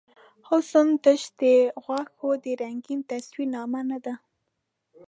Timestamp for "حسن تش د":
0.49-1.41